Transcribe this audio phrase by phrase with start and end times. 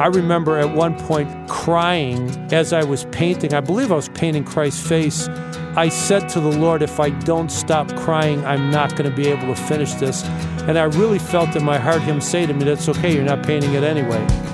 [0.00, 3.54] I remember at one point crying as I was painting.
[3.54, 5.28] I believe I was painting Christ's face.
[5.76, 9.28] I said to the Lord, if I don't stop crying, I'm not going to be
[9.28, 10.24] able to finish this.
[10.62, 13.44] And I really felt in my heart Him say to me, That's okay, you're not
[13.44, 14.51] painting it anyway.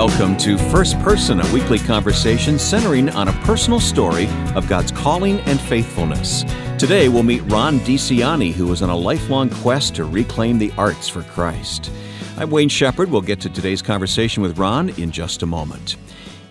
[0.00, 5.40] Welcome to First Person, a weekly conversation centering on a personal story of God's calling
[5.40, 6.42] and faithfulness.
[6.78, 11.06] Today we'll meet Ron DiCianni, who is on a lifelong quest to reclaim the arts
[11.06, 11.90] for Christ.
[12.38, 13.10] I'm Wayne Shepherd.
[13.10, 15.96] We'll get to today's conversation with Ron in just a moment.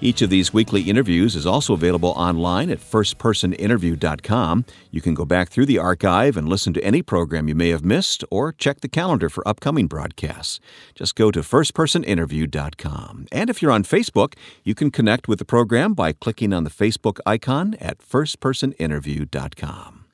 [0.02, 4.64] Each of these weekly interviews is also available online at firstpersoninterview.com.
[4.92, 7.84] You can go back through the archive and listen to any program you may have
[7.84, 10.62] missed or check the calendar for upcoming broadcasts.
[10.96, 13.28] Just go to firstpersoninterview.com.
[13.30, 16.70] And if you're on Facebook, you can connect with the program by clicking on the
[16.70, 20.06] Facebook icon at firstpersoninterview.com.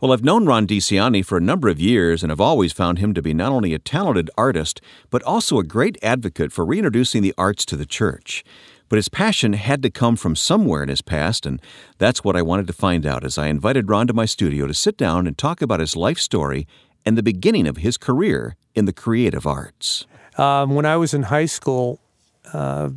[0.00, 3.12] Well, I've known Ron DiCianni for a number of years and have always found him
[3.12, 7.34] to be not only a talented artist, but also a great advocate for reintroducing the
[7.36, 8.42] arts to the church.
[8.90, 11.62] But his passion had to come from somewhere in his past, and
[11.98, 14.74] that's what I wanted to find out as I invited Ron to my studio to
[14.74, 16.66] sit down and talk about his life story
[17.06, 20.06] and the beginning of his career in the creative arts.
[20.36, 22.00] Um, when I was in high school,
[22.52, 22.90] uh,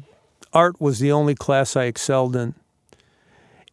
[0.51, 2.55] art was the only class I excelled in.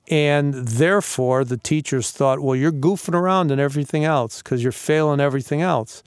[0.08, 5.20] And therefore, the teachers thought, well, you're goofing around and everything else because you're failing
[5.20, 6.02] everything else,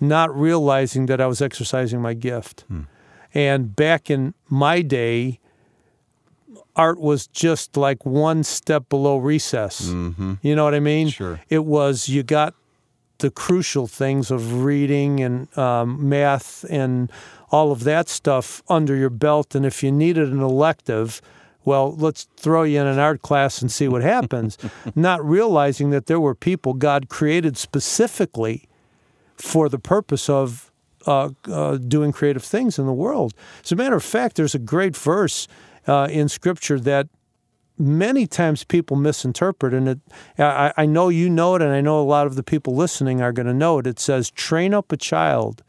[0.00, 2.64] not realizing that I was exercising my gift.
[2.68, 2.82] Hmm.
[3.34, 5.40] And back in my day,
[6.76, 9.90] art was just like one step below recess.
[9.90, 10.34] Mm-hmm.
[10.42, 11.08] You know what I mean?
[11.08, 11.40] Sure.
[11.48, 12.54] It was, you got
[13.18, 17.10] the crucial things of reading and um, math and
[17.50, 19.54] all of that stuff under your belt.
[19.54, 21.20] And if you needed an elective,
[21.64, 24.56] well, let's throw you in an art class and see what happens.
[24.94, 28.68] Not realizing that there were people God created specifically
[29.36, 30.70] for the purpose of
[31.06, 33.34] uh, uh, doing creative things in the world.
[33.64, 35.48] As a matter of fact, there's a great verse
[35.88, 37.08] uh, in Scripture that
[37.78, 39.98] many times people misinterpret, and it,
[40.38, 43.20] I, I know you know it, and I know a lot of the people listening
[43.22, 43.86] are going to know it.
[43.86, 45.62] It says, "Train up a child."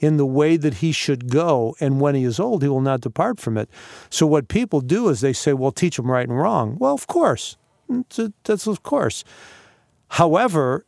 [0.00, 3.00] in the way that he should go, and when he is old, he will not
[3.00, 3.70] depart from it.
[4.10, 6.76] So, what people do is they say, Well, teach him right and wrong.
[6.80, 7.56] Well, of course.
[8.44, 9.22] That's of course.
[10.08, 10.84] However,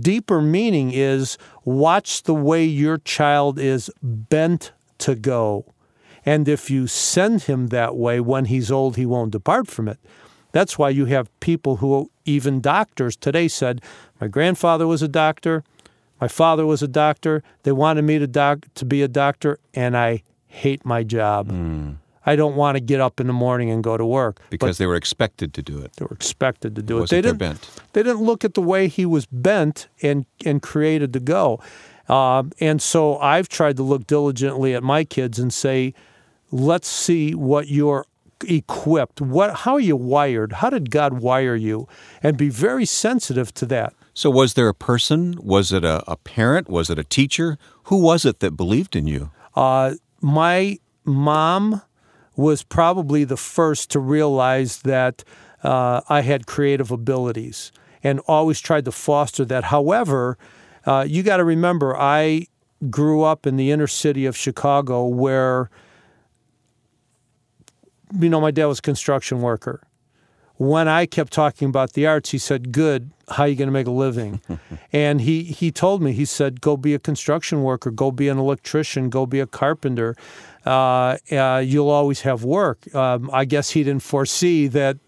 [0.00, 5.73] deeper meaning is watch the way your child is bent to go.
[6.26, 9.98] And if you send him that way when he's old, he won't depart from it.
[10.52, 13.80] That's why you have people who, even doctors today, said,
[14.20, 15.64] My grandfather was a doctor.
[16.20, 17.42] My father was a doctor.
[17.64, 21.50] They wanted me to doc- to be a doctor, and I hate my job.
[21.50, 21.96] Mm.
[22.26, 24.78] I don't want to get up in the morning and go to work because but
[24.78, 25.92] they were expected to do it.
[25.96, 27.10] They were expected to do it.
[27.10, 27.38] They didn't.
[27.38, 27.68] Bent.
[27.92, 31.60] They didn't look at the way he was bent and and created to go.
[32.08, 35.94] Uh, and so I've tried to look diligently at my kids and say,
[36.54, 38.06] let's see what you're
[38.46, 39.20] equipped.
[39.20, 40.52] What how are you wired?
[40.52, 41.88] How did God wire you?
[42.22, 43.92] And be very sensitive to that.
[44.14, 45.36] So, was there a person?
[45.42, 46.68] Was it a, a parent?
[46.68, 47.58] Was it a teacher?
[47.84, 49.30] Who was it that believed in you?
[49.56, 51.82] Uh, my mom
[52.36, 55.24] was probably the first to realize that
[55.64, 57.72] uh, I had creative abilities
[58.02, 59.64] and always tried to foster that.
[59.64, 60.38] However,
[60.86, 62.46] uh, you got to remember, I
[62.90, 65.70] grew up in the inner city of Chicago where,
[68.18, 69.82] you know, my dad was a construction worker
[70.56, 73.72] when I kept talking about the arts, he said, "Good, how are you going to
[73.72, 74.40] make a living?"
[74.92, 78.38] and he he told me, he said, "Go be a construction worker, go be an
[78.38, 80.14] electrician, go be a carpenter.
[80.64, 84.98] Uh, uh, you'll always have work." Um, I guess he didn't foresee that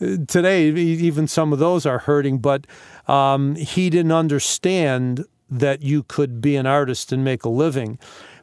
[0.00, 2.66] uh, today even some of those are hurting, but
[3.08, 7.98] um, he didn't understand that you could be an artist and make a living.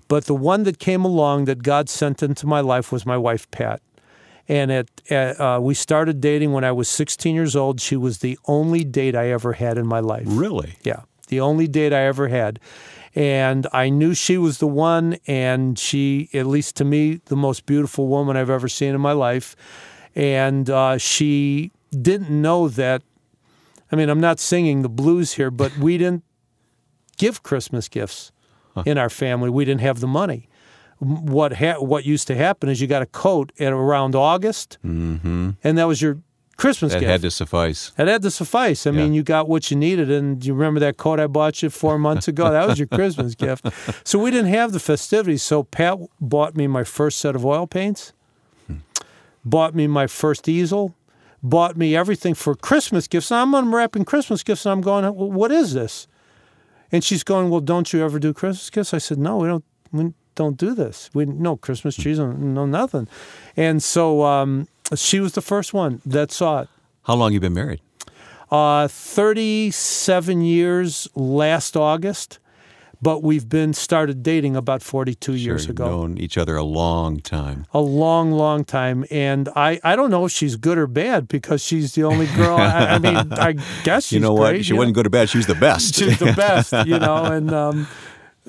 [0.08, 3.50] But the one that came along that God sent into my life was my wife,
[3.52, 3.82] Pat.
[4.48, 7.82] And at, at uh, we started dating when I was 16 years old.
[7.82, 10.26] She was the only date I ever had in my life.
[10.28, 10.76] Really?
[10.84, 12.60] Yeah, the only date I ever had.
[13.16, 17.66] And I knew she was the one, and she, at least to me, the most
[17.66, 19.56] beautiful woman I've ever seen in my life.
[20.14, 23.02] And uh, she didn't know that.
[23.92, 26.24] I mean, I'm not singing the blues here, but we didn't
[27.18, 28.32] give Christmas gifts
[28.76, 28.84] huh.
[28.86, 29.50] in our family.
[29.50, 30.50] We didn't have the money
[31.00, 35.52] what ha- what used to happen is you got a coat at around August, mm-hmm.
[35.64, 36.20] and that was your
[36.58, 37.12] Christmas that gift.
[37.12, 37.92] had to suffice.
[37.98, 38.88] That had to suffice.
[38.88, 38.98] I yeah.
[38.98, 42.00] mean, you got what you needed, and you remember that coat I bought you four
[42.00, 42.50] months ago?
[42.50, 43.68] That was your Christmas gift.
[44.08, 45.44] So we didn't have the festivities.
[45.44, 48.14] So Pat bought me my first set of oil paints,
[48.68, 48.78] hmm.
[49.44, 50.96] bought me my first easel,
[51.44, 53.32] bought me everything for Christmas gifts.
[53.32, 56.08] And I'm unwrapping Christmas gifts, and I'm going, well, "What is this?"
[56.96, 59.66] And she's going, "Well, don't you ever do Christmas gifts?" I said, "No, we don't.
[59.92, 61.10] We don't do this.
[61.14, 63.10] We no Christmas trees, no nothing."
[63.58, 66.70] And so um, she was the first one that saw it.
[67.04, 67.82] How long you been married?
[68.50, 72.40] Uh, 37 years last August,
[73.06, 75.86] but we've been started dating about 42 Sure, years ago.
[75.86, 77.66] known each other a long time.
[77.72, 79.06] A long, long time.
[79.12, 82.58] And I, I don't know if she's good or bad because she's the only girl.
[82.58, 83.16] I, I mean,
[83.48, 83.54] I
[83.84, 84.50] guess she's you know what?
[84.50, 85.30] great, She you wasn't good or bad.
[85.30, 85.94] She was the best.
[86.00, 87.26] She's the best, you know.
[87.26, 87.88] And um,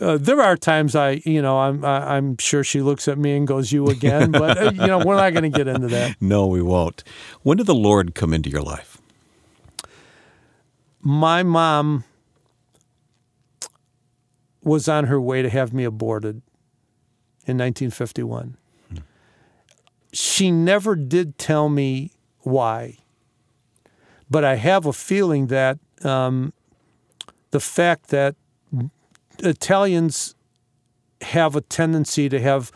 [0.00, 3.36] uh, there are times I, you know, I'm I, I'm sure she looks at me
[3.36, 6.16] and goes, "You again," but uh, you know, we're not going to get into that.
[6.20, 7.04] no, we won't.
[7.42, 8.96] When did the Lord come into your life?
[11.02, 12.04] my mom
[14.66, 16.42] was on her way to have me aborted
[17.46, 18.56] in 1951.
[20.12, 22.10] She never did tell me
[22.40, 22.98] why,
[24.30, 26.52] but I have a feeling that um,
[27.50, 28.34] the fact that
[29.38, 30.34] Italians
[31.20, 32.72] have a tendency to have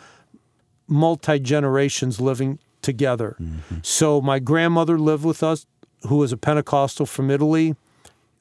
[0.87, 3.37] multi generations living together.
[3.82, 5.66] So my grandmother lived with us,
[6.08, 7.75] who was a Pentecostal from Italy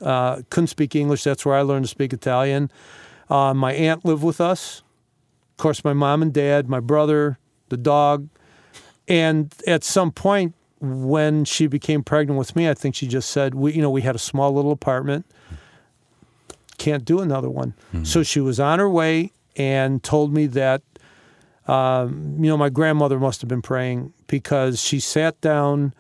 [0.02, 1.24] uh, couldn't speak English.
[1.24, 2.72] That's where I learned to speak Italian.
[3.30, 4.82] Uh, my aunt lived with us.
[5.54, 7.38] Of course, my mom and dad, my brother,
[7.70, 8.30] the dog.
[9.08, 13.54] And at some point, when she became pregnant with me, I think she just said,
[13.56, 15.26] "We, you know, we had a small little apartment.
[16.78, 17.74] Can't do another one."
[18.04, 20.82] So she was on her way and told me that,
[21.68, 25.94] um, you know, my grandmother must have been praying because she sat down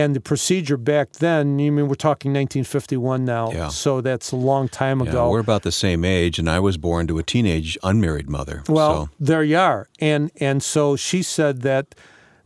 [0.00, 3.68] and the procedure back then, you mean we're talking 1951 now, Yeah.
[3.68, 5.30] so that's a long time Yeah, ago.
[5.30, 8.62] we're about the same age, and I was born to a teenage unmarried mother.
[8.68, 9.88] well, so, there you are.
[10.00, 11.94] And and so she said that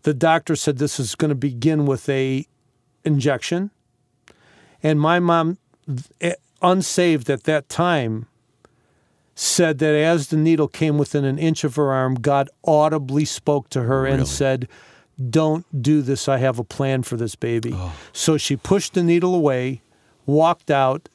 [0.02, 2.46] the doctor said this is going to begin with a
[3.04, 3.70] injection.
[4.82, 5.58] And my mom
[6.20, 8.26] eh, unsaved at that time
[9.34, 13.68] said that as the needle came within an inch of her arm, God audibly spoke
[13.70, 14.18] to her Really?
[14.18, 14.68] and said,
[15.30, 16.28] Don't do this.
[16.28, 17.72] I have a plan for this baby.
[18.12, 19.82] So she pushed the needle away,
[20.26, 21.08] walked out,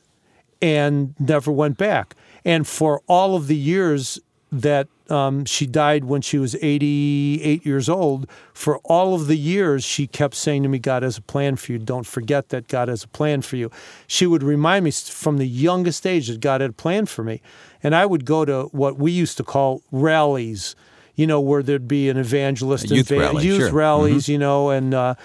[0.62, 2.16] and never went back.
[2.46, 4.20] And for all of the years
[4.52, 9.84] that um, she died when she was 88 years old, for all of the years
[9.84, 11.78] she kept saying to me, God has a plan for you.
[11.80, 13.72] Don't forget that God has a plan for you.
[14.08, 17.42] She would remind me from the youngest age that God had a plan for me.
[17.84, 20.76] And I would go to what we used to call rallies,
[21.18, 23.68] you know, where there'd be an evangelist, youth and rally, youth sure.
[23.68, 23.76] Mm-hmm.
[23.76, 25.16] rallies, you know, and uh,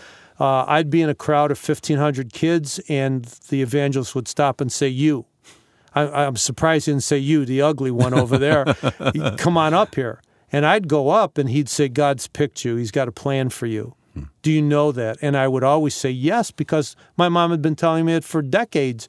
[0.40, 4.72] uh, I'd be in a crowd of 1,500 kids, and the evangelist would stop and
[4.72, 5.26] say, You.
[5.94, 8.64] I, I'm surprised he didn't say, You, the ugly one over there.
[9.36, 10.22] Come on up here.
[10.50, 12.76] And I'd go up, and he'd say, God's picked you.
[12.76, 13.94] He's got a plan for you.
[14.42, 15.18] Do you know that?
[15.22, 18.42] And I would always say yes because my mom had been telling me it for
[18.42, 19.08] decades.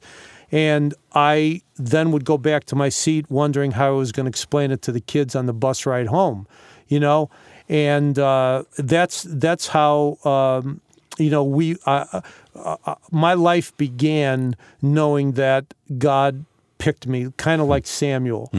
[0.50, 4.30] And I then would go back to my seat wondering how I was going to
[4.30, 6.46] explain it to the kids on the bus ride home,
[6.88, 7.30] you know?
[7.68, 10.80] And uh, that's that's how um,
[11.18, 12.20] you know we uh,
[12.54, 16.44] uh, uh, my life began knowing that God
[16.78, 18.50] picked me, kind of like Samuel,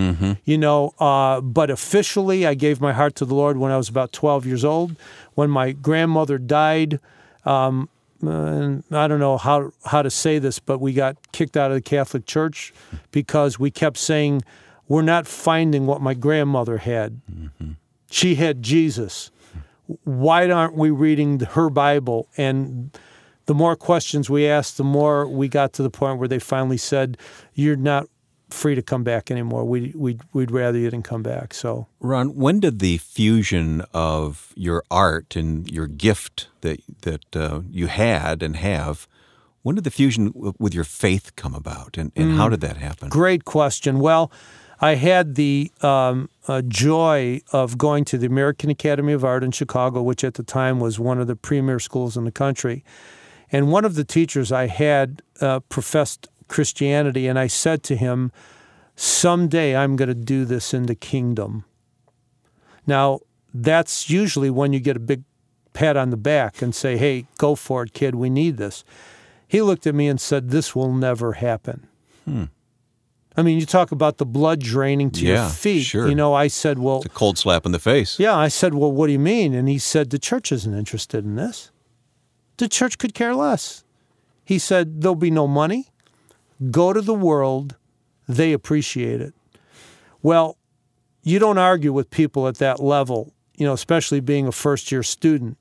[0.45, 0.93] you know.
[0.99, 4.47] Uh, but officially, I gave my heart to the Lord when I was about 12
[4.47, 4.95] years old.
[5.35, 6.99] When my grandmother died,
[7.45, 7.87] um,
[8.21, 11.75] and I don't know how how to say this, but we got kicked out of
[11.75, 12.73] the Catholic Church
[13.11, 14.41] because we kept saying
[14.87, 17.21] we're not finding what my grandmother had.
[18.09, 19.31] She had Jesus.
[20.03, 22.27] Why aren't we reading her Bible?
[22.37, 22.97] And
[23.45, 26.77] the more questions we asked, the more we got to the point where they finally
[26.77, 27.17] said,
[27.53, 28.07] "You're not
[28.49, 29.65] free to come back anymore.
[29.65, 34.53] We we we'd rather you didn't come back." So Ron, when did the fusion of
[34.55, 39.07] your art and your gift that that uh, you had and have,
[39.61, 43.09] when did the fusion with your faith come about, and, and how did that happen?
[43.09, 43.99] Great question.
[43.99, 44.31] Well,
[44.81, 49.51] I had the um, uh, joy of going to the American Academy of Art in
[49.51, 52.83] Chicago, which at the time was one of the premier schools in the country.
[53.51, 58.31] And one of the teachers I had uh, professed Christianity, and I said to him,
[58.95, 61.65] Someday I'm going to do this in the kingdom.
[62.87, 63.19] Now,
[63.53, 65.23] that's usually when you get a big
[65.73, 68.83] pat on the back and say, Hey, go for it, kid, we need this.
[69.47, 71.87] He looked at me and said, This will never happen.
[73.37, 75.83] I mean, you talk about the blood draining to Yeah, your feet.
[75.83, 76.07] sure.
[76.07, 78.17] You know, I said, Well, It's a cold slap in the face.
[78.19, 79.53] yeah, I said, Well, what do you mean?
[79.53, 81.71] And he said, The church isn't interested in this.
[82.57, 83.83] The church could care less.
[84.45, 85.87] He said, There'll be no money.
[86.71, 87.75] Go to the world.
[88.27, 89.33] They appreciate it.
[90.21, 90.57] Well,
[91.23, 95.03] you don't argue with people at that level, you know, especially being a first year
[95.03, 95.57] student.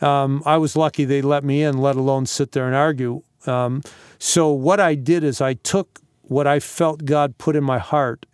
[0.00, 3.22] Um, I was lucky they let me in, let alone sit there and argue.
[3.46, 3.82] Um,
[4.18, 8.26] so what I did is I took what I felt God put in my heart,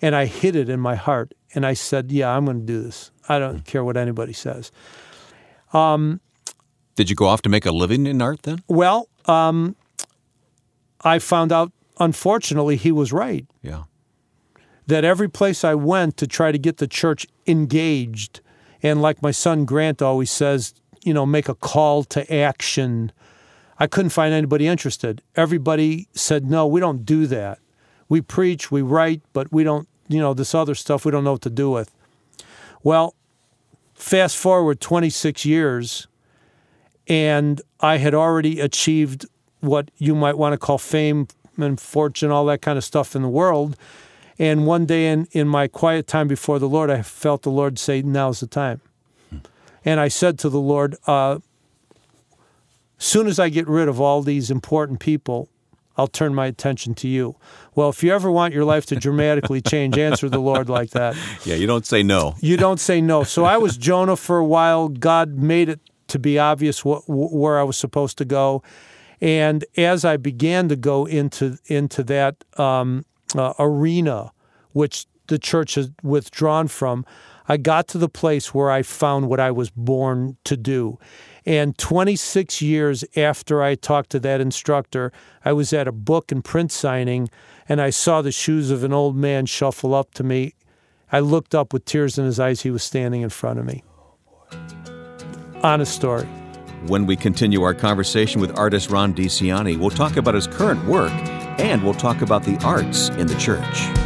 [0.00, 2.82] and I hid it in my heart, and I said, "Yeah, I'm going to do
[2.82, 3.10] this.
[3.28, 4.70] I don't care what anybody says."
[6.94, 8.62] Did you go off to make a living in art then?
[8.68, 9.76] Well, um,
[11.02, 13.46] I found out, unfortunately, he was right.
[13.62, 13.84] Yeah.
[14.86, 18.40] that every place I went to try to get the church engaged,
[18.82, 20.74] and like my son Grant always says,
[21.04, 23.12] you know, make a call to action.
[23.78, 25.22] I couldn't find anybody interested.
[25.34, 27.58] Everybody said, no, we don't do that.
[28.08, 31.32] We preach, we write, but we don't, you know, this other stuff we don't know
[31.32, 31.92] what to do with.
[32.82, 33.14] Well,
[33.94, 36.06] fast forward 26 years,
[37.08, 39.26] and I had already achieved
[39.60, 43.22] what you might want to call fame and fortune, all that kind of stuff in
[43.22, 43.76] the world.
[44.38, 47.78] And one day in, in my quiet time before the Lord, I felt the Lord
[47.78, 48.80] say, Now's the time.
[49.84, 51.38] And I said to the Lord, uh,
[52.98, 55.48] Soon as I get rid of all these important people,
[55.98, 57.36] I'll turn my attention to you.
[57.74, 61.16] Well, if you ever want your life to dramatically change, answer the Lord like that.
[61.44, 62.34] Yeah, you don't say no.
[62.40, 63.22] You don't say no.
[63.22, 64.88] So I was Jonah for a while.
[64.88, 68.62] God made it to be obvious wh- wh- where I was supposed to go.
[69.20, 74.32] And as I began to go into into that um, uh, arena,
[74.72, 77.06] which the church has withdrawn from,
[77.48, 80.98] I got to the place where I found what I was born to do.
[81.46, 85.12] And 26 years after I talked to that instructor,
[85.44, 87.30] I was at a book and print signing,
[87.68, 90.54] and I saw the shoes of an old man shuffle up to me.
[91.12, 92.62] I looked up with tears in his eyes.
[92.62, 93.84] He was standing in front of me.
[95.62, 96.26] Honest story.
[96.88, 101.12] When we continue our conversation with artist Ron DiCianni, we'll talk about his current work
[101.58, 104.05] and we'll talk about the arts in the church.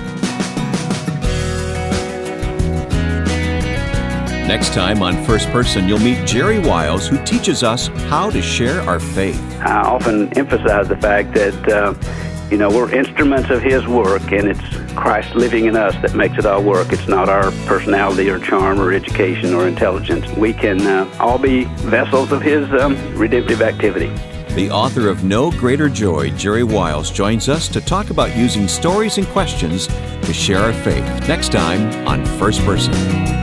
[4.51, 8.81] Next time on First Person, you'll meet Jerry Wiles, who teaches us how to share
[8.81, 9.41] our faith.
[9.61, 11.95] I often emphasize the fact that, uh,
[12.51, 16.37] you know, we're instruments of His work, and it's Christ living in us that makes
[16.37, 16.93] it all work.
[16.93, 20.29] It's not our personality or charm or education or intelligence.
[20.33, 24.09] We can uh, all be vessels of His um, redemptive activity.
[24.57, 29.17] The author of No Greater Joy, Jerry Wiles, joins us to talk about using stories
[29.17, 31.05] and questions to share our faith.
[31.29, 33.40] Next time on First Person.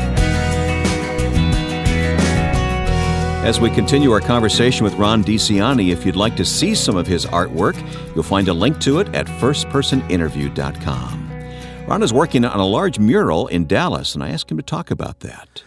[3.48, 7.08] As we continue our conversation with Ron DiCianni, if you'd like to see some of
[7.08, 7.78] his artwork,
[8.14, 11.86] you'll find a link to it at firstpersoninterview.com.
[11.88, 14.92] Ron is working on a large mural in Dallas, and I asked him to talk
[14.92, 15.64] about that.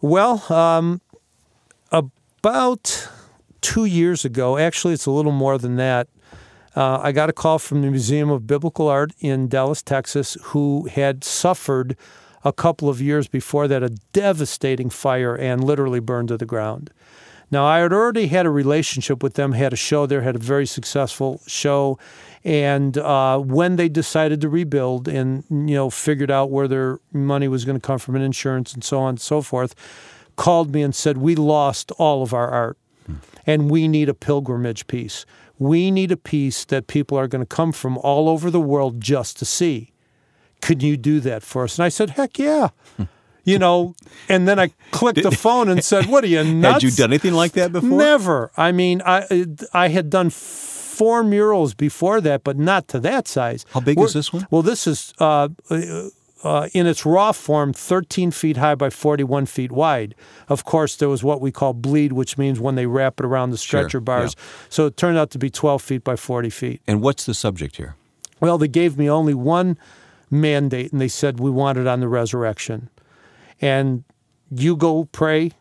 [0.00, 1.00] Well, um,
[1.90, 3.08] about
[3.60, 6.06] two years ago, actually, it's a little more than that.
[6.76, 10.86] Uh, I got a call from the Museum of Biblical Art in Dallas, Texas, who
[10.86, 11.96] had suffered
[12.46, 16.92] a couple of years before that a devastating fire and literally burned to the ground.
[17.50, 20.38] Now, I had already had a relationship with them, had a show there, had a
[20.38, 21.98] very successful show.
[22.44, 27.48] And uh, when they decided to rebuild and, you know, figured out where their money
[27.48, 29.74] was going to come from and insurance and so on and so forth,
[30.36, 32.78] called me and said, We lost all of our art
[33.44, 35.26] and we need a pilgrimage piece.
[35.58, 39.00] We need a piece that people are going to come from all over the world
[39.00, 39.92] just to see.
[40.60, 41.78] Can you do that for us?
[41.78, 42.68] And I said, Heck yeah.
[43.44, 43.94] You know,
[44.28, 47.10] and then I clicked the phone and said, "What are you nuts?" Had you done
[47.10, 47.96] anything like that before?
[47.96, 48.50] Never.
[48.56, 53.64] I mean, I I had done four murals before that, but not to that size.
[53.70, 54.48] How big We're- is this one?
[54.50, 55.48] Well, this is uh,
[56.42, 60.14] uh, in its raw form, 13 feet high by 41 feet wide.
[60.48, 63.50] Of course, there was what we call bleed, which means when they wrap it around
[63.50, 64.34] the stretcher bars.
[64.68, 66.80] So it turned out to be 12 feet by 40 feet.
[66.86, 67.94] And what's the subject here?
[68.40, 69.78] Well, they gave me only one
[70.30, 72.90] mandate, and they said we want it on the resurrection.
[73.60, 74.04] And
[74.50, 75.52] you go pray,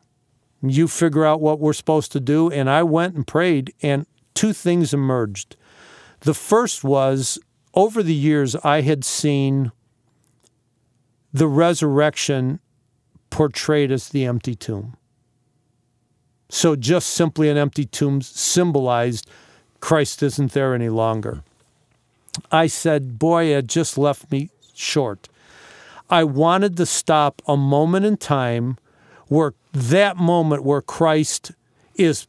[0.61, 2.49] you figure out what we're supposed to do.
[2.51, 5.55] And I went and prayed, and two things emerged.
[6.21, 7.39] The first was
[7.73, 9.71] over the years, I had seen
[11.33, 12.59] the resurrection
[13.29, 14.95] portrayed as the empty tomb.
[16.49, 19.29] So just simply an empty tomb symbolized
[19.81, 21.43] Christ isn't there any longer.
[22.51, 25.29] I said, Boy, it just left me short.
[26.09, 28.77] I wanted to stop a moment in time
[29.27, 31.51] where that moment where Christ
[31.95, 32.27] is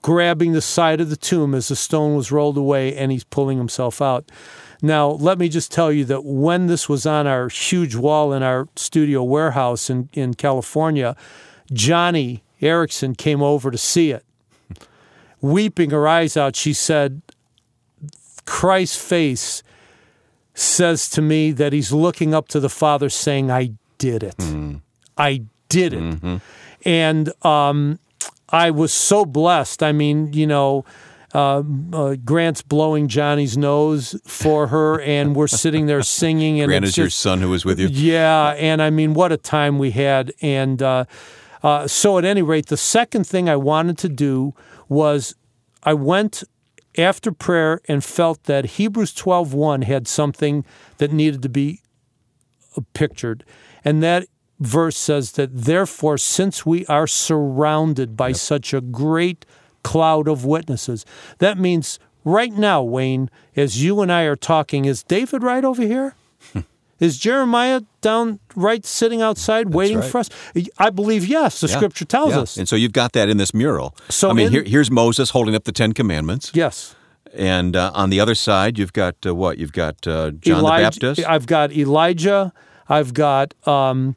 [0.00, 3.58] grabbing the side of the tomb as the stone was rolled away and he's pulling
[3.58, 4.30] himself out.
[4.80, 8.42] Now, let me just tell you that when this was on our huge wall in
[8.42, 11.16] our studio warehouse in, in California,
[11.72, 14.24] Joni Eareckson came over to see it.
[15.40, 17.22] Weeping her eyes out, she said,
[18.44, 19.62] Christ's face
[20.58, 24.34] says to me that he's looking up to the Father saying, I did it.
[25.16, 26.40] I did it.
[26.84, 27.98] And um,
[28.48, 29.82] I was so blessed.
[29.82, 30.84] I mean, you know,
[31.34, 31.62] uh,
[31.92, 36.60] uh, Grant's blowing Joni's nose for her, and we're sitting there singing.
[36.60, 37.88] And Grant is your son who was with you.
[37.88, 40.32] yeah, and I mean, what a time we had.
[40.40, 41.04] And uh,
[41.62, 44.54] uh, so, at any rate, the second thing I wanted to do
[44.88, 45.34] was
[45.82, 46.44] I went
[46.98, 50.64] after prayer and felt that Hebrews 12:1 had something
[50.98, 51.80] that needed to be
[52.92, 53.44] pictured,
[53.84, 54.26] and that
[54.60, 59.46] verse says that therefore, since we are surrounded by such a great
[59.82, 61.06] cloud of witnesses,
[61.38, 65.82] that means right now, Wayne, as you and I are talking, is David right over
[65.82, 66.14] here?
[67.00, 70.10] Is Jeremiah down right sitting outside waiting right.
[70.10, 70.30] for us?
[70.78, 71.60] I believe yes.
[71.60, 72.40] The Yeah, scripture tells yeah.
[72.40, 72.56] us.
[72.56, 73.94] And so you've got that in this mural.
[74.08, 76.96] So I mean, in- here, here's Moses holding up the Ten Commandments, yes.
[77.32, 79.58] and uh, on the other side, you've got uh, what?
[79.58, 81.20] You've got uh, John the Baptist.
[81.26, 82.52] I've got Elijah.
[82.88, 84.16] I've got um,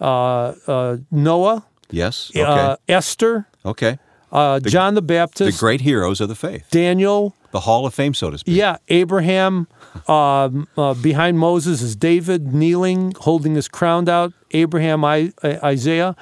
[0.00, 2.30] uh, uh, Noah, yes.
[2.30, 2.42] Okay.
[2.42, 3.98] uh, Esther, okay.
[4.30, 5.58] uh, John the Baptist.
[5.58, 7.34] The great heroes of the faith, Daniel.
[7.50, 8.54] the Hall of Fame, so to speak.
[8.56, 9.66] Yeah, Abraham.
[10.08, 14.32] Um, uh, behind Moses is David kneeling, holding his crown out.
[14.52, 16.16] Abraham, I, Isaiah,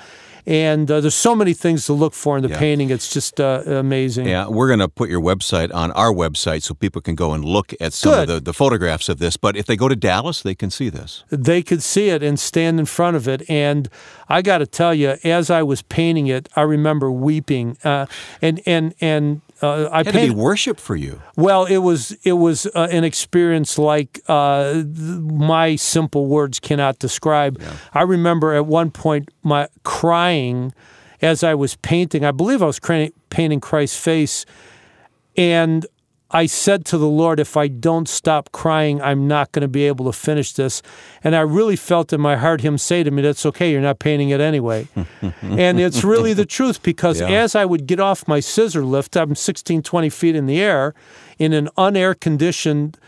[0.46, 2.58] and uh, there's so many things to look for in the Yeah.
[2.58, 2.90] painting.
[2.90, 4.26] It's just uh, amazing.
[4.28, 7.44] Yeah, we're going to put your website on our website so people can go and
[7.44, 8.22] look at some Good.
[8.22, 9.37] of the, the photographs of this.
[9.38, 11.25] But if they go to Dallas, they can see this.
[11.30, 13.48] they could see it and stand in front of it.
[13.48, 13.88] And
[14.28, 17.76] I got to tell you, as I was painting it, I remember weeping.
[17.84, 18.06] Uh,
[18.42, 21.21] and and and uh, I had to be worship for you.
[21.37, 26.99] Well, it was it was uh, an experience like uh, th- my simple words cannot
[26.99, 27.61] describe.
[27.93, 30.73] I remember at one point my crying
[31.21, 32.25] as I was painting.
[32.25, 32.81] I believe I was
[33.31, 34.47] painting Christ's face,
[35.37, 35.87] and
[36.30, 39.85] I said to the Lord, "If I don't stop crying, I'm not going to be
[39.87, 40.82] able to finish this."
[41.25, 43.73] And I really felt in my heart Him say to me, "That's okay.
[43.73, 44.88] You're not painting it anyway."
[45.42, 47.28] and it's really the truth because Yeah.
[47.28, 50.94] as I would get off my scissor lift, I'm 16, 20 feet in the air
[51.38, 52.99] in an unair conditioned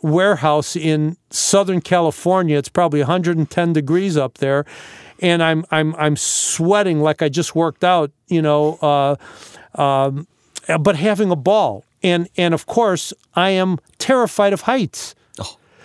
[0.00, 2.56] warehouse in Southern California.
[2.56, 4.64] It's probably 110 degrees up there,
[5.20, 9.16] and I'm I'm I'm sweating like I just worked out, you know, uh,
[9.80, 10.28] um,
[10.80, 11.84] but having a ball.
[12.02, 15.14] And and of course, I am terrified of heights.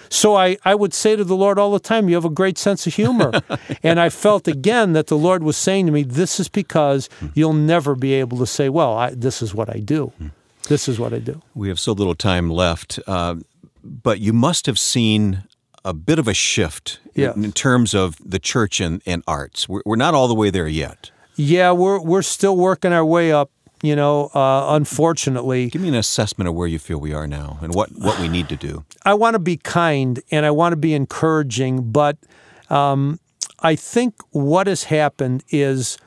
[0.10, 2.60] So I, I would say to the Lord all the time, You have a great
[2.60, 3.32] sense of humor.
[3.84, 7.54] and I felt again that the Lord was saying to me, This is because you'll
[7.54, 10.12] never be able to say, Well, I, this is what I do.
[10.67, 11.41] This is what I do.
[11.56, 13.38] We have so little time left, uh,
[13.84, 15.45] but you must have seen
[15.84, 19.67] a bit of a shift in- in, terms of the church and, and arts.
[19.67, 21.10] We're, we're not all the way there yet.
[21.36, 23.49] Yeah, we're, we're still working our way up,
[23.84, 25.69] you know, uh, unfortunately.
[25.69, 28.30] Give me an assessment of where you feel we are now and what, what we
[28.30, 28.86] need to do.
[29.06, 32.17] I want to be kind and I want to be encouraging, but
[32.69, 33.19] um,
[33.60, 35.98] I think what has happened is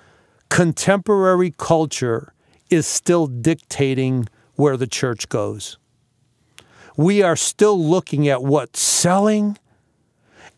[0.48, 2.32] contemporary culture
[2.70, 5.76] is still dictating where the church goes.
[6.96, 9.58] We are still looking at what's selling,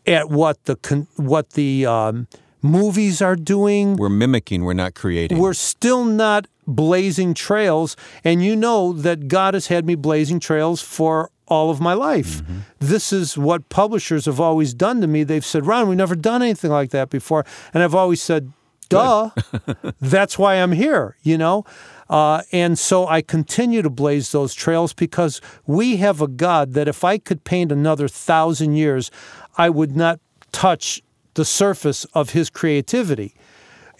[0.07, 2.27] at what the con- what the um,
[2.61, 5.37] movies are doing, We're mimicking, we're not creating.
[5.37, 7.95] we're still not blazing trails.
[8.23, 12.41] And you know that God has had me blazing trails for all of my life.
[12.79, 15.23] This is what publishers have always done to me.
[15.23, 17.43] They've said, Ron, we've never done anything like that before.
[17.73, 18.51] And I've always said,
[18.87, 19.31] duh,
[20.01, 21.65] that's why I'm here, you know?
[22.09, 26.87] Uh, and so I continue to blaze those trails because we have a God that
[26.87, 29.11] if I could paint another thousand years,
[29.57, 30.19] I would not
[30.51, 31.01] touch
[31.35, 33.35] the surface of his creativity.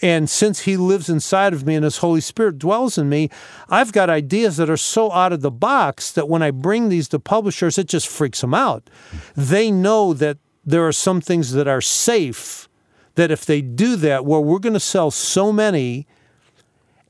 [0.02, 3.30] And since he lives inside of me and his Holy Spirit dwells in me,
[3.70, 7.08] I've got ideas that are so out of the box that when I bring these
[7.10, 8.90] to publishers, it just freaks them out.
[9.36, 12.70] They know that there are some things that are safe,
[13.16, 16.08] that if they do that, well, we're going to sell so many.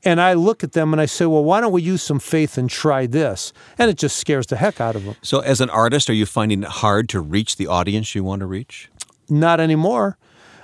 [0.02, 2.56] And I look at them and I say, well, why don't we use some faith
[2.56, 3.52] and try this?
[3.76, 5.14] And it just scares the heck out of them.
[5.20, 8.40] so, as an artist, are you finding it hard to reach the audience you want
[8.40, 8.88] to reach?
[9.30, 10.18] not anymore.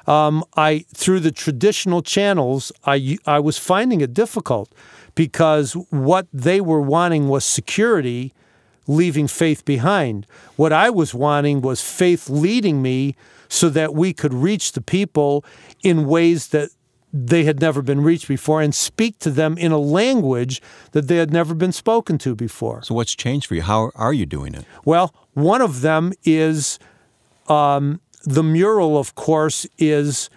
[0.06, 4.72] Um, I through the traditional channels, I I was finding it difficult
[5.14, 8.32] because what they were wanting was security,
[8.86, 10.26] leaving faith behind.
[10.56, 13.16] What I was wanting was faith leading me
[13.48, 15.44] so that we could reach the people
[15.82, 16.70] in ways that
[17.12, 20.60] they had never been reached before and speak to them in a language
[20.92, 22.82] that they had never been spoken to before.
[22.82, 23.62] So, what's changed for you?
[23.62, 24.64] How are you doing it?
[24.84, 26.78] Well, one of them is
[27.48, 30.28] um, the mural, of course, is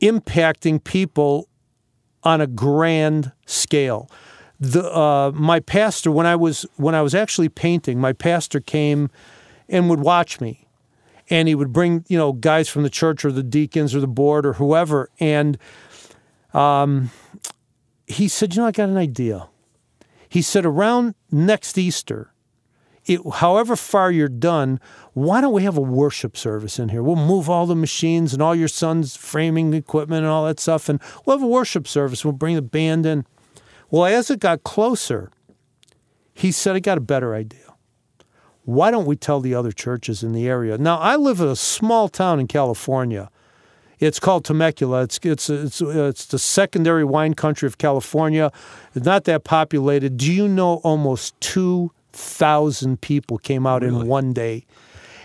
[0.00, 1.48] impacting people
[2.22, 4.10] on a grand scale.
[4.60, 9.10] The, uh, my pastor, when I was when I was actually painting, my pastor came
[9.68, 10.66] and would watch me,
[11.28, 14.06] and he would bring you know guys from the church or the deacons or the
[14.06, 15.58] board or whoever, and
[16.54, 17.10] um,
[18.06, 19.48] he said, You know, I got an idea.
[20.28, 22.32] He said, Around next Easter,
[23.06, 24.80] it, however far you're done,
[25.14, 27.02] why don't we have a worship service in here?
[27.02, 30.88] We'll move all the machines and all your son's framing equipment and all that stuff,
[30.88, 32.24] and we'll have a worship service.
[32.24, 33.24] We'll bring the band in.
[33.90, 35.30] Well, as it got closer,
[36.34, 37.60] he said, I got a better idea.
[38.64, 40.76] Why don't we tell the other churches in the area?
[40.76, 43.30] Now, I live in a small town in California.
[44.00, 45.04] It's called Temecula.
[45.04, 48.50] It's, it's, it's, it's the secondary wine country of California.
[48.94, 50.16] It's not that populated.
[50.16, 51.40] Do you know almost
[52.16, 54.00] 2,000 people came out really?
[54.00, 54.64] in one day?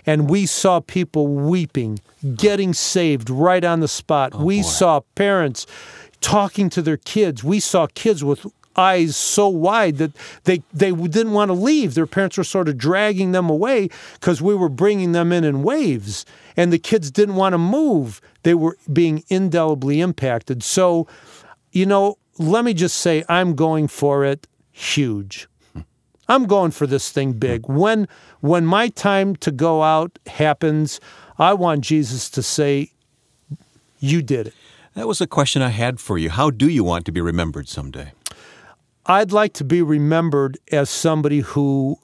[0.04, 2.00] And we saw people weeping,
[2.34, 4.32] getting saved right on the spot.
[4.34, 4.62] Oh, we boy.
[4.68, 5.66] saw parents
[6.20, 7.44] talking to their kids.
[7.44, 10.12] We saw kids with eyes so wide that
[10.44, 11.94] they they didn't want to leave.
[11.94, 15.62] Their parents were sort of dragging them away because we were bringing them in in
[15.62, 16.24] waves,
[16.56, 18.20] and the kids didn't want to move.
[18.42, 20.64] They were being indelibly impacted.
[20.64, 21.06] So,
[21.70, 25.46] you know, let me just say, I'm going for it huge.
[26.28, 27.68] I'm going for this thing big.
[27.68, 28.08] When
[28.40, 31.00] when my time to go out happens,
[31.38, 32.92] I want Jesus to say,
[33.98, 34.54] "You did it."
[34.94, 36.30] That was a question I had for you.
[36.30, 38.12] How do you want to be remembered someday?
[39.06, 41.98] I'd like to be remembered as somebody who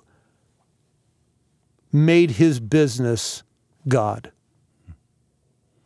[1.93, 3.43] made his business
[3.87, 4.33] God.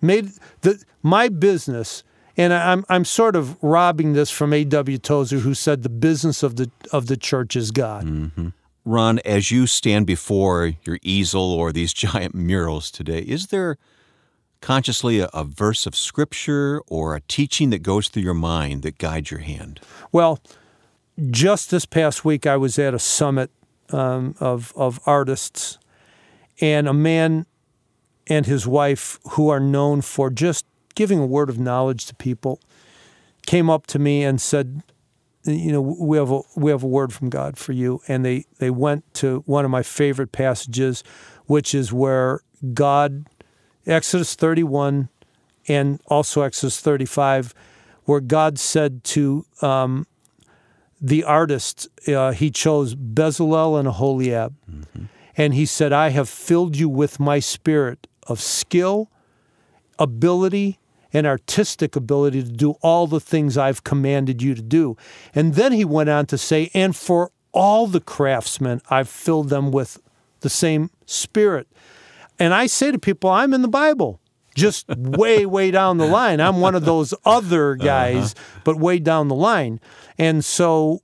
[0.01, 0.31] Made
[0.63, 2.03] the my business,
[2.37, 4.99] and I'm I'm sort of robbing this from A.W.
[4.99, 8.05] Tozer, who said the business of the of the church is God.
[8.05, 8.49] Mm-hmm.
[8.85, 13.79] Ron, as you stand before your easel or these giant murals today, is there
[14.61, 18.99] consciously a, a verse of scripture or a teaching that goes through your mind that
[18.99, 19.81] guides your hand?
[20.11, 20.41] Well,
[21.31, 23.51] just this past week, I was at a summit
[23.91, 25.79] um, of of artists,
[26.61, 27.47] and a man
[28.27, 32.61] and his wife, who are known for just giving a word of knowledge to people,
[33.47, 34.83] came up to me and said,
[35.45, 38.45] "You know, we have a we have a word from God for you." And they
[38.59, 41.03] they went to one of my favorite passages,
[41.47, 42.41] which is where
[42.73, 43.27] God,
[43.87, 45.09] Exodus thirty one,
[45.69, 47.55] and also Exodus thirty five,
[48.05, 50.07] where God said to um,
[51.01, 54.55] the artist, uh, he chose Bezalel and Aholiab.
[54.71, 55.05] Mm-hmm.
[55.37, 59.11] And he said, I have filled you with my spirit of skill,
[59.99, 60.79] ability,
[61.13, 64.97] and artistic ability to do all the things I've commanded you to do.
[65.35, 69.71] And then he went on to say, and for all the craftsmen, I've filled them
[69.71, 70.01] with
[70.41, 71.69] the same spirit.
[72.39, 74.21] And I say to people, I'm in the Bible
[74.55, 76.41] just way, way down the line.
[76.41, 77.85] I'm one of those other uh-huh.
[77.85, 78.61] guys, uh-huh.
[78.65, 79.81] but way down the line.
[80.19, 81.03] And so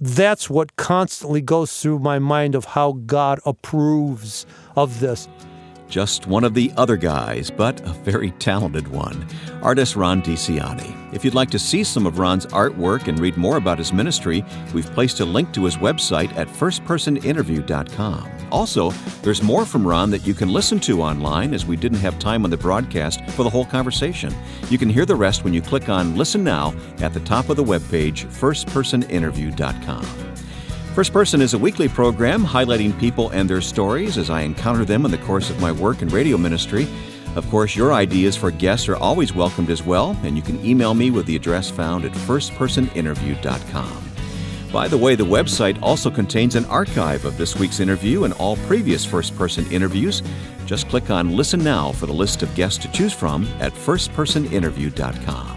[0.00, 4.44] that's what constantly goes through my mind of how God approves
[4.76, 5.28] of this
[5.94, 9.24] just one of the other guys, but a very talented one.
[9.62, 11.14] Artist Ron DiCianni.
[11.14, 14.44] If you'd like to see some of Ron's artwork and read more about his ministry,
[14.74, 18.28] we've placed a link to his website at firstpersoninterview.com.
[18.50, 18.90] Also,
[19.22, 22.42] there's more from Ron that you can listen to online as we didn't have time
[22.42, 24.34] on the broadcast for the whole conversation.
[24.70, 27.56] You can hear the rest when you click on Listen Now at the top of
[27.56, 30.23] the webpage, firstpersoninterview.com.
[30.94, 35.04] First Person is a weekly program highlighting people and their stories as I encounter them
[35.04, 36.86] in the course of my work in radio ministry.
[37.34, 40.94] Of course, your ideas for guests are always welcomed as well, and you can email
[40.94, 44.10] me with the address found at firstpersoninterview.com.
[44.72, 48.54] By the way, the website also contains an archive of this week's interview and all
[48.68, 50.22] previous first person interviews.
[50.64, 55.53] Just click on Listen Now for the list of guests to choose from at firstpersoninterview.com.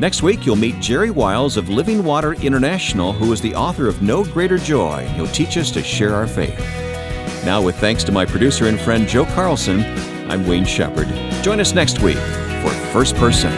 [0.00, 4.00] Next week, you'll meet Jerry Wiles of Living Water International, who is the author of
[4.00, 5.04] No Greater Joy.
[5.16, 6.56] He'll teach us to share our faith.
[7.44, 9.80] Now, with thanks to my producer and friend Joe Carlson,
[10.30, 11.08] I'm Wayne Shepherd.
[11.42, 13.52] Join us next week for First Person.